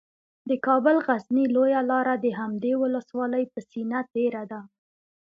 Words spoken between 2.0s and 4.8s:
د همدې ولسوالۍ په سینه تیره ده